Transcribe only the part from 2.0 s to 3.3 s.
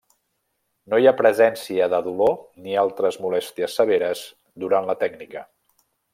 dolor ni altres